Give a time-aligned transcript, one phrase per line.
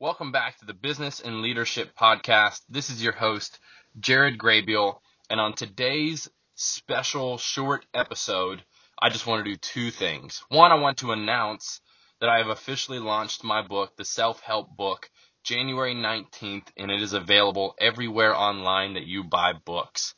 [0.00, 2.62] Welcome back to the Business and Leadership Podcast.
[2.68, 3.60] This is your host,
[4.00, 4.98] Jared Graybeal,
[5.30, 8.64] and on today's special short episode,
[9.00, 10.42] I just want to do two things.
[10.48, 11.80] One, I want to announce
[12.20, 15.08] that I have officially launched my book, the Self Help Book,
[15.44, 20.16] January 19th, and it is available everywhere online that you buy books.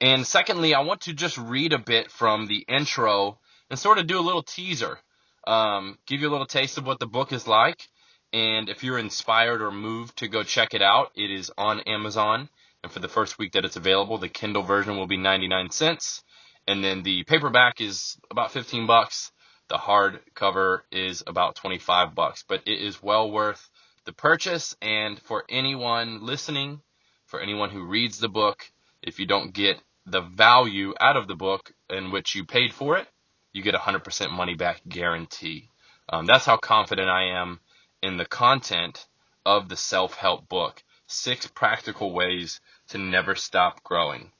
[0.00, 3.38] And secondly, I want to just read a bit from the intro
[3.70, 4.98] and sort of do a little teaser,
[5.46, 7.88] um, give you a little taste of what the book is like.
[8.32, 12.48] And if you're inspired or moved to go check it out, it is on Amazon.
[12.82, 16.24] And for the first week that it's available, the Kindle version will be 99 cents.
[16.66, 19.32] And then the paperback is about 15 bucks.
[19.68, 23.68] The hardcover is about 25 bucks, but it is well worth
[24.04, 24.74] the purchase.
[24.80, 26.80] And for anyone listening,
[27.26, 28.70] for anyone who reads the book,
[29.02, 32.96] if you don't get the value out of the book in which you paid for
[32.96, 33.06] it,
[33.52, 35.68] you get 100% money back guarantee.
[36.08, 37.60] Um, that's how confident I am
[38.02, 39.06] in the content
[39.46, 44.32] of the self help book Six Practical Ways to Never Stop Growing.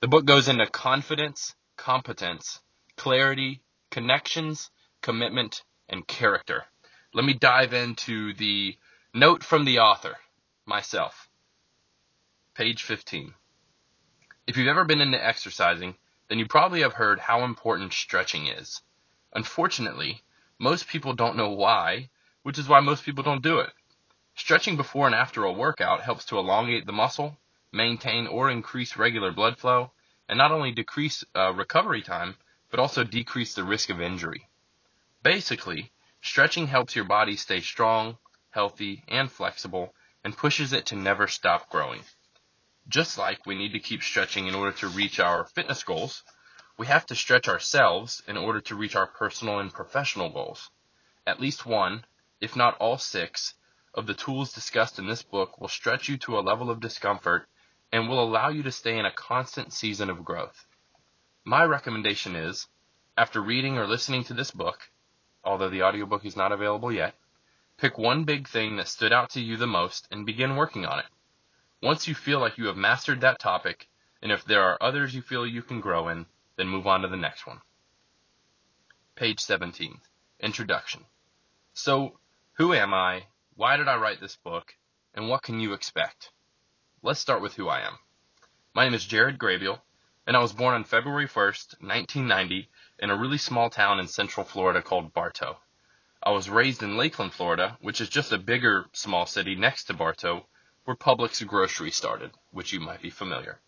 [0.00, 2.60] The book goes into confidence, competence,
[2.96, 4.70] clarity, connections,
[5.02, 6.64] commitment, and character.
[7.12, 8.78] Let me dive into the
[9.12, 10.16] note from the author,
[10.64, 11.28] myself.
[12.54, 13.34] Page 15.
[14.46, 15.96] If you've ever been into exercising,
[16.28, 18.80] then you probably have heard how important stretching is.
[19.34, 20.22] Unfortunately,
[20.58, 22.08] most people don't know why
[22.42, 23.70] which is why most people don't do it.
[24.34, 27.38] Stretching before and after a workout helps to elongate the muscle,
[27.72, 29.92] maintain or increase regular blood flow,
[30.28, 32.36] and not only decrease uh, recovery time,
[32.70, 34.48] but also decrease the risk of injury.
[35.22, 38.18] Basically, stretching helps your body stay strong,
[38.50, 42.02] healthy, and flexible, and pushes it to never stop growing.
[42.88, 46.24] Just like we need to keep stretching in order to reach our fitness goals,
[46.78, 50.70] we have to stretch ourselves in order to reach our personal and professional goals.
[51.26, 52.04] At least one,
[52.42, 53.54] if not all six,
[53.94, 57.48] of the tools discussed in this book will stretch you to a level of discomfort
[57.92, 60.66] and will allow you to stay in a constant season of growth.
[61.44, 62.66] My recommendation is,
[63.16, 64.90] after reading or listening to this book,
[65.44, 67.14] although the audiobook is not available yet,
[67.76, 70.98] pick one big thing that stood out to you the most and begin working on
[70.98, 71.06] it.
[71.80, 73.88] Once you feel like you have mastered that topic,
[74.20, 77.08] and if there are others you feel you can grow in, then move on to
[77.08, 77.60] the next one.
[79.14, 80.00] Page 17.
[80.40, 81.04] Introduction.
[81.74, 82.18] So,
[82.56, 83.24] who am I?
[83.54, 84.74] Why did I write this book?
[85.14, 86.32] And what can you expect?
[87.02, 87.94] Let's start with who I am.
[88.74, 89.80] My name is Jared Graybeal,
[90.26, 92.68] and I was born on February 1st, 1990,
[92.98, 95.60] in a really small town in central Florida called Bartow.
[96.22, 99.94] I was raised in Lakeland, Florida, which is just a bigger small city next to
[99.94, 100.46] Bartow,
[100.84, 103.60] where Publix grocery started, which you might be familiar.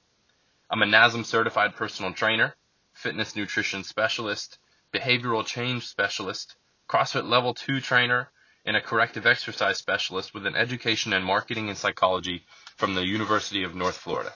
[0.69, 2.55] I'm a NASM certified personal trainer,
[2.93, 4.59] fitness nutrition specialist,
[4.93, 6.57] behavioral change specialist,
[6.87, 8.31] CrossFit level 2 trainer,
[8.65, 12.45] and a corrective exercise specialist with an education in marketing and psychology
[12.77, 14.33] from the University of North Florida.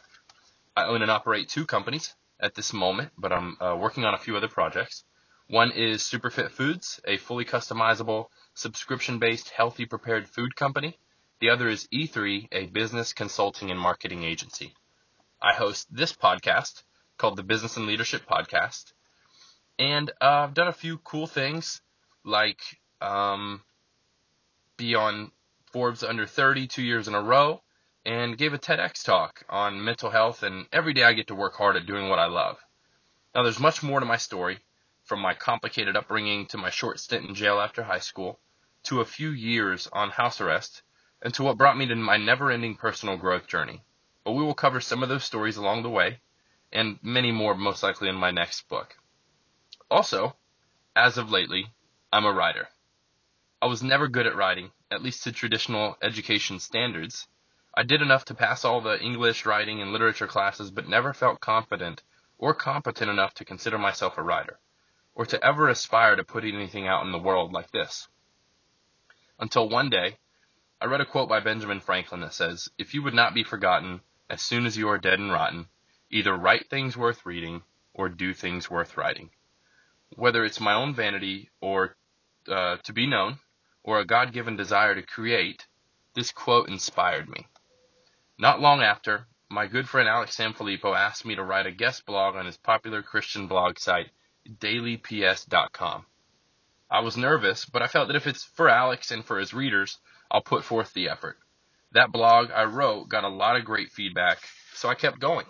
[0.77, 4.19] I own and operate two companies at this moment, but I'm uh, working on a
[4.19, 5.05] few other projects.
[5.49, 10.99] One is Superfit Foods, a fully customizable, subscription-based, healthy prepared food company.
[11.41, 14.75] The other is E3, a business consulting and marketing agency.
[15.41, 16.83] I host this podcast
[17.17, 18.93] called the Business and Leadership Podcast,
[19.78, 21.81] and uh, I've done a few cool things
[22.25, 22.61] like
[23.00, 23.62] um,
[24.78, 25.31] be on
[25.72, 27.62] Forbes Under 30 two years in a row,
[28.06, 30.43] and gave a TEDx talk on mental health.
[30.43, 32.56] And every day I get to work hard at doing what I love.
[33.34, 34.61] Now, there's much more to my story,
[35.05, 38.41] from my complicated upbringing to my short stint in jail after high school,
[38.84, 40.83] to a few years on house arrest,
[41.21, 43.83] and to what brought me to my never ending personal growth journey.
[44.25, 46.21] But we will cover some of those stories along the way,
[46.72, 48.97] and many more most likely in my next book.
[49.91, 50.37] Also,
[50.94, 51.67] as of lately,
[52.12, 52.69] I'm a writer.
[53.61, 57.27] I was never good at writing, at least to traditional education standards.
[57.75, 61.41] I did enough to pass all the English, writing, and literature classes, but never felt
[61.41, 62.05] confident
[62.39, 64.61] or competent enough to consider myself a writer,
[65.13, 68.07] or to ever aspire to put anything out in the world like this.
[69.41, 70.19] Until one day,
[70.81, 74.03] I read a quote by Benjamin Franklin that says, If you would not be forgotten
[74.31, 75.67] as soon as you are dead and rotten,
[76.11, 77.62] either write things worth reading
[77.93, 79.31] or do things worth writing.
[80.15, 81.97] Whether it's my own vanity or
[82.47, 83.41] uh, to be known,
[83.88, 85.67] or a God given desire to create,
[86.14, 87.46] this quote inspired me.
[88.38, 92.37] Not long after, my good friend Alex Sanfilippo asked me to write a guest blog
[92.37, 94.11] on his popular Christian blog site,
[94.46, 96.05] dailyps.com.
[96.90, 99.96] I was nervous, but I felt that if it's for Alex and for his readers,
[100.31, 101.38] I'll put forth the effort.
[101.93, 104.37] That blog I wrote got a lot of great feedback,
[104.75, 105.46] so I kept going.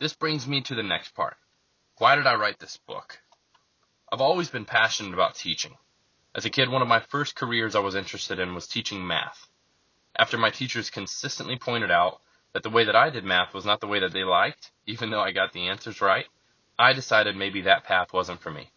[0.00, 1.36] This brings me to the next part.
[1.98, 3.20] Why did I write this book?
[4.12, 5.76] I've always been passionate about teaching.
[6.36, 9.46] As a kid, one of my first careers I was interested in was teaching math.
[10.16, 12.20] After my teachers consistently pointed out
[12.52, 15.10] that the way that I did math was not the way that they liked, even
[15.10, 16.26] though I got the answers right,
[16.76, 18.72] I decided maybe that path wasn't for me.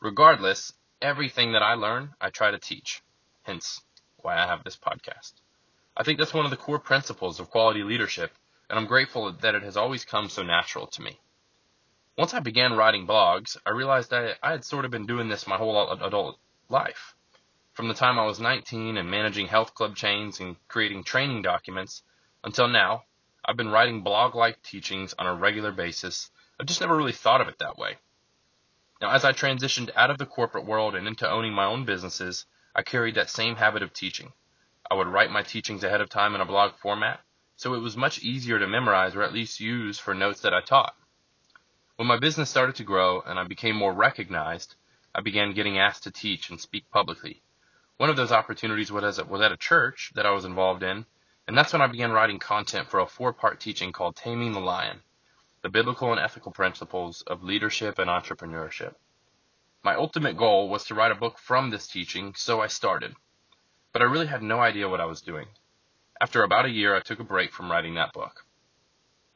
[0.00, 0.72] Regardless,
[1.02, 3.02] everything that I learn, I try to teach.
[3.42, 3.80] Hence
[4.18, 5.32] why I have this podcast.
[5.96, 8.30] I think that's one of the core principles of quality leadership,
[8.70, 11.18] and I'm grateful that it has always come so natural to me.
[12.16, 15.48] Once I began writing blogs, I realized that I had sort of been doing this
[15.48, 16.38] my whole adult
[16.70, 17.14] life.
[17.72, 22.02] From the time I was 19 and managing health club chains and creating training documents
[22.44, 23.04] until now,
[23.44, 26.30] I've been writing blog like teachings on a regular basis.
[26.60, 27.96] I've just never really thought of it that way.
[29.00, 32.44] Now, as I transitioned out of the corporate world and into owning my own businesses,
[32.74, 34.32] I carried that same habit of teaching.
[34.90, 37.20] I would write my teachings ahead of time in a blog format,
[37.56, 40.60] so it was much easier to memorize or at least use for notes that I
[40.60, 40.94] taught.
[41.96, 44.74] When my business started to grow and I became more recognized,
[45.18, 47.42] I began getting asked to teach and speak publicly.
[47.98, 51.04] One of those opportunities was at a church that I was involved in,
[51.48, 54.60] and that's when I began writing content for a four part teaching called Taming the
[54.60, 55.02] Lion
[55.62, 58.94] The Biblical and Ethical Principles of Leadership and Entrepreneurship.
[59.82, 63.16] My ultimate goal was to write a book from this teaching, so I started
[63.92, 65.46] but I really had no idea what I was doing.
[66.20, 68.44] After about a year, I took a break from writing that book.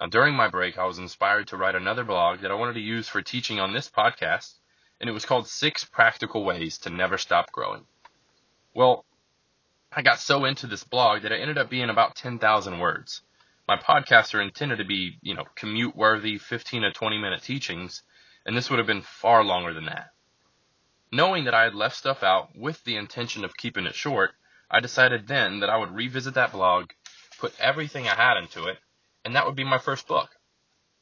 [0.01, 2.81] Now, during my break, I was inspired to write another blog that I wanted to
[2.81, 4.55] use for teaching on this podcast,
[5.03, 7.85] and it was called Six Practical Ways to Never Stop Growing.
[8.73, 9.05] Well,
[9.91, 13.21] I got so into this blog that it ended up being about 10,000 words.
[13.67, 18.05] My podcasts are intended to be, you know, commute worthy 15 to 20 minute teachings,
[18.47, 20.13] and this would have been far longer than that.
[21.11, 24.31] Knowing that I had left stuff out with the intention of keeping it short,
[24.71, 26.91] I decided then that I would revisit that blog,
[27.39, 28.79] put everything I had into it,
[29.25, 30.31] and that would be my first book.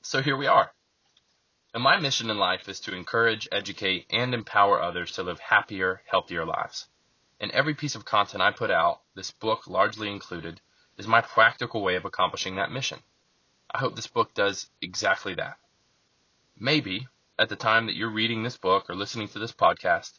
[0.00, 0.72] So here we are.
[1.72, 6.02] And my mission in life is to encourage, educate, and empower others to live happier,
[6.06, 6.88] healthier lives.
[7.38, 10.60] And every piece of content I put out, this book largely included,
[10.98, 12.98] is my practical way of accomplishing that mission.
[13.70, 15.58] I hope this book does exactly that.
[16.58, 17.06] Maybe,
[17.38, 20.18] at the time that you're reading this book or listening to this podcast,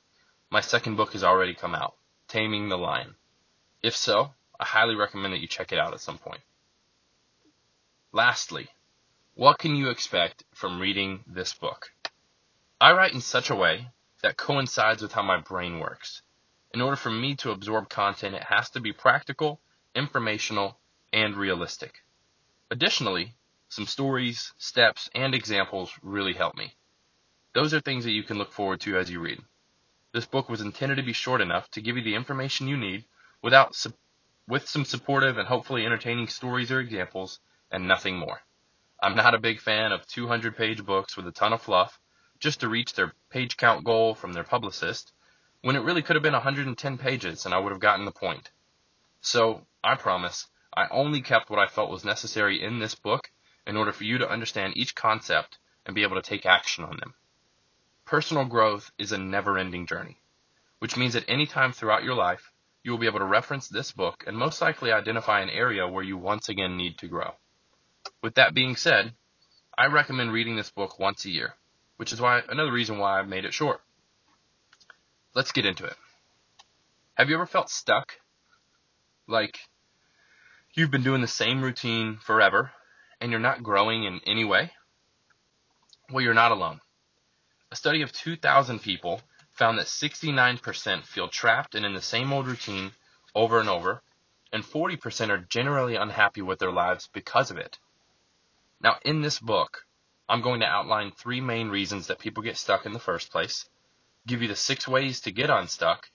[0.50, 1.95] my second book has already come out,
[2.30, 3.15] Taming the Lion.
[3.83, 6.42] If so, I highly recommend that you check it out at some point.
[8.13, 8.69] Lastly,
[9.35, 11.89] what can you expect from reading this book?
[12.81, 13.87] I write in such a way
[14.21, 16.21] that coincides with how my brain works.
[16.73, 19.61] In order for me to absorb content, it has to be practical,
[19.95, 20.77] informational,
[21.13, 22.03] and realistic.
[22.69, 23.33] Additionally,
[23.69, 26.75] some stories, steps, and examples really help me.
[27.53, 29.39] Those are things that you can look forward to as you read.
[30.13, 33.05] This book was intended to be short enough to give you the information you need
[33.41, 33.75] without
[34.45, 37.39] with some supportive and hopefully entertaining stories or examples
[37.71, 38.41] and nothing more.
[39.03, 42.00] I'm not a big fan of 200 page books with a ton of fluff
[42.39, 45.12] just to reach their page count goal from their publicist
[45.62, 48.51] when it really could have been 110 pages and I would have gotten the point.
[49.21, 53.31] So, I promise, I only kept what I felt was necessary in this book
[53.65, 56.98] in order for you to understand each concept and be able to take action on
[56.98, 57.15] them.
[58.06, 60.21] Personal growth is a never ending journey,
[60.77, 62.51] which means at any time throughout your life,
[62.83, 66.03] you will be able to reference this book and most likely identify an area where
[66.03, 67.33] you once again need to grow.
[68.21, 69.13] With that being said,
[69.75, 71.56] I recommend reading this book once a year,
[71.98, 73.81] which is why another reason why I've made it short.
[75.33, 75.95] Let's get into it.
[77.15, 78.13] Have you ever felt stuck?
[79.27, 79.58] Like
[80.74, 82.72] you've been doing the same routine forever
[83.20, 84.72] and you're not growing in any way?
[86.12, 86.81] Well, you're not alone.
[87.72, 92.48] A study of 2,000 people found that 69% feel trapped and in the same old
[92.48, 92.91] routine
[93.34, 94.03] over and over,
[94.51, 97.79] and 40% are generally unhappy with their lives because of it.
[98.83, 99.85] Now, in this book,
[100.27, 103.69] I'm going to outline three main reasons that people get stuck in the first place,
[104.25, 106.09] give you the six ways to get unstuck,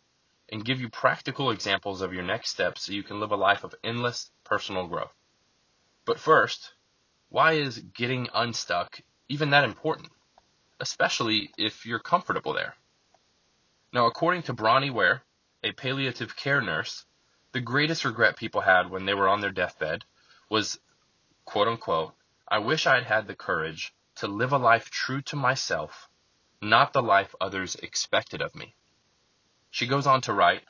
[0.50, 3.62] and give you practical examples of your next steps so you can live a life
[3.62, 5.14] of endless personal growth.
[6.04, 6.72] But first,
[7.28, 10.10] why is getting unstuck even that important?
[10.80, 12.74] Especially if you're comfortable there.
[13.92, 15.22] Now, according to Bronnie Ware,
[15.62, 17.04] a palliative care nurse,
[17.52, 20.04] the greatest regret people had when they were on their deathbed
[20.50, 20.78] was,
[21.44, 22.12] quote unquote,
[22.48, 26.08] I wish I'd had the courage to live a life true to myself,
[26.62, 28.76] not the life others expected of me.
[29.68, 30.64] She goes on to write,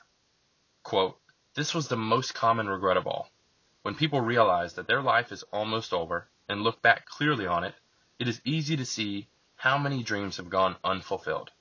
[0.82, 1.20] quote,
[1.52, 3.30] This was the most common regret of all.
[3.82, 7.74] When people realize that their life is almost over and look back clearly on it,
[8.18, 11.52] it is easy to see how many dreams have gone unfulfilled.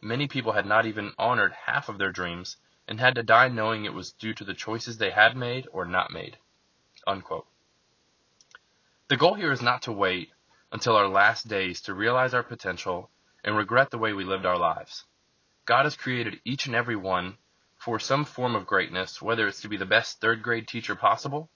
[0.00, 2.56] Many people had not even honored half of their dreams
[2.88, 5.84] and had to die knowing it was due to the choices they had made or
[5.84, 6.36] not made.
[7.06, 7.46] Unquote.
[9.08, 10.32] The goal here is not to wait
[10.72, 13.08] until our last days to realize our potential
[13.44, 15.04] and regret the way we lived our lives.
[15.64, 17.38] God has created each and every one
[17.76, 21.48] for some form of greatness, whether it's to be the best third grade teacher possible,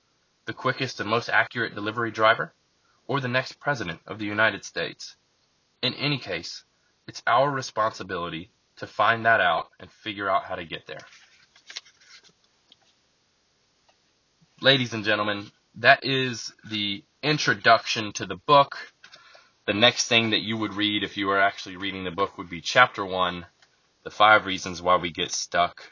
[0.44, 2.54] the quickest and most accurate delivery driver,
[3.08, 5.16] or the next president of the United States.
[5.82, 6.62] In any case,
[7.08, 11.04] it's our responsibility to find that out and figure out how to get there.
[14.60, 15.50] Ladies and gentlemen,
[15.80, 18.76] that is the introduction to the book.
[19.66, 22.50] The next thing that you would read if you were actually reading the book would
[22.50, 23.46] be chapter one,
[24.04, 25.82] the five reasons why we get stuck.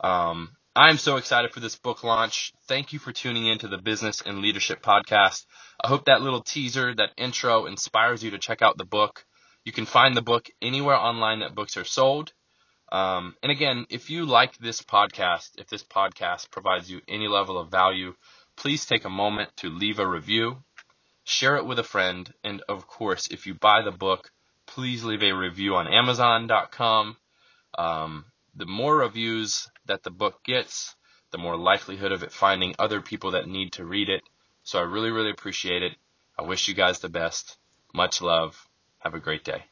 [0.00, 2.52] Um, I'm so excited for this book launch.
[2.66, 5.44] Thank you for tuning in to the Business and Leadership Podcast.
[5.82, 9.24] I hope that little teaser, that intro inspires you to check out the book.
[9.64, 12.32] You can find the book anywhere online that books are sold.
[12.92, 17.58] Um, and again, if you like this podcast, if this podcast provides you any level
[17.58, 18.14] of value,
[18.60, 20.62] please take a moment to leave a review,
[21.24, 24.30] share it with a friend, and of course, if you buy the book,
[24.66, 27.16] please leave a review on Amazon.com.
[27.78, 30.94] Um, the more reviews that the book gets,
[31.30, 34.22] the more likelihood of it finding other people that need to read it.
[34.62, 35.92] So I really, really appreciate it.
[36.38, 37.56] I wish you guys the best.
[37.94, 38.68] Much love.
[38.98, 39.69] Have a great day.